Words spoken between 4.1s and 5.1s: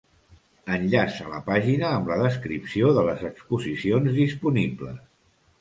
disponibles.